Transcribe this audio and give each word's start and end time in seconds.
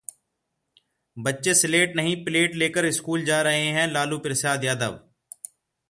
बच्चे 1.17 1.53
स्लेट 1.55 1.95
नहीं 1.95 2.15
प्लेट 2.25 2.55
लेकर 2.55 2.91
स्कूल 2.91 3.25
जा 3.25 3.41
रहे 3.41 3.67
हैं: 3.77 3.87
लालू 3.91 4.19
प्रसाद 4.19 4.63
यादव 4.63 4.99